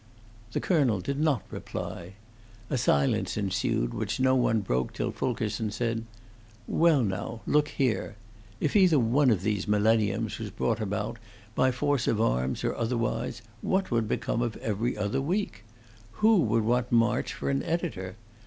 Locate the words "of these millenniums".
9.29-10.39